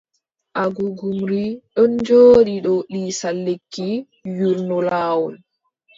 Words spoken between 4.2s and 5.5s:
yuurno laawol.